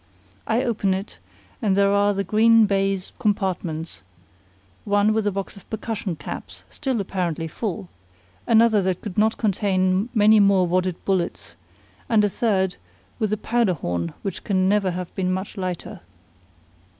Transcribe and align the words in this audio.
I 0.47 0.63
open 0.63 0.95
it, 0.95 1.19
and 1.61 1.77
there 1.77 1.93
are 1.93 2.11
the 2.15 2.23
green 2.23 2.65
baize 2.65 3.13
compartments, 3.19 4.01
one 4.83 5.13
with 5.13 5.27
a 5.27 5.31
box 5.31 5.55
of 5.55 5.69
percussion 5.69 6.15
caps, 6.15 6.63
still 6.71 6.99
apparently 6.99 7.47
full, 7.47 7.87
another 8.47 8.81
that 8.81 9.01
could 9.01 9.15
not 9.15 9.37
contain 9.37 10.09
many 10.15 10.39
more 10.39 10.65
wadded 10.65 10.95
bullets, 11.05 11.53
and 12.09 12.25
a 12.25 12.29
third 12.29 12.77
with 13.19 13.31
a 13.31 13.37
powder 13.37 13.75
horn 13.75 14.15
which 14.23 14.43
can 14.43 14.67
never 14.67 14.89
have 14.89 15.13
been 15.13 15.31
much 15.31 15.55
lighter. 15.55 15.99